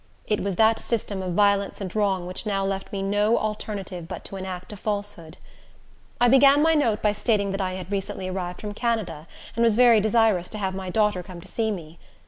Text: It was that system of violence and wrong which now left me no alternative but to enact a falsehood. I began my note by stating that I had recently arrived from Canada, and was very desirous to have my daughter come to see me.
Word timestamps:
It 0.25 0.39
was 0.39 0.55
that 0.55 0.79
system 0.79 1.21
of 1.21 1.35
violence 1.35 1.79
and 1.79 1.95
wrong 1.95 2.25
which 2.25 2.43
now 2.47 2.65
left 2.65 2.91
me 2.91 3.03
no 3.03 3.37
alternative 3.37 4.07
but 4.07 4.25
to 4.25 4.35
enact 4.35 4.73
a 4.73 4.75
falsehood. 4.75 5.37
I 6.19 6.27
began 6.27 6.63
my 6.63 6.73
note 6.73 7.03
by 7.03 7.11
stating 7.11 7.51
that 7.51 7.61
I 7.61 7.73
had 7.73 7.91
recently 7.91 8.27
arrived 8.27 8.61
from 8.61 8.73
Canada, 8.73 9.27
and 9.55 9.61
was 9.63 9.75
very 9.75 9.99
desirous 9.99 10.49
to 10.49 10.57
have 10.57 10.73
my 10.73 10.89
daughter 10.89 11.21
come 11.21 11.39
to 11.39 11.47
see 11.47 11.69
me. 11.69 11.99